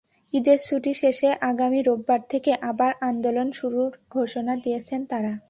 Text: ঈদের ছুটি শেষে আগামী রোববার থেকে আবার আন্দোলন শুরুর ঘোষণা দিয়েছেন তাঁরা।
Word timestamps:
ঈদের 0.33 0.57
ছুটি 0.59 0.91
শেষে 0.93 1.29
আগামী 1.41 1.79
রোববার 1.81 2.21
থেকে 2.29 2.51
আবার 2.61 2.91
আন্দোলন 3.01 3.47
শুরুর 3.51 3.91
ঘোষণা 4.09 4.53
দিয়েছেন 4.55 5.01
তাঁরা। 5.05 5.33